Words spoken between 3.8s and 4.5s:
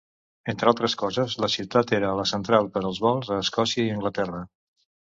i Anglaterra.